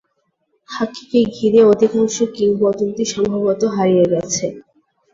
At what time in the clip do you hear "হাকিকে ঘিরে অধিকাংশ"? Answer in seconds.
0.69-2.15